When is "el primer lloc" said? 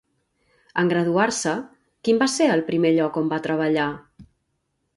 2.55-3.21